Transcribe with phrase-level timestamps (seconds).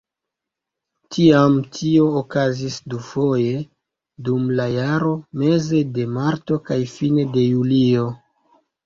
[1.15, 3.51] Tiam tio okazis dufoje
[4.29, 5.11] dum la jaro:
[5.43, 8.09] meze de marto kaj fine de julio.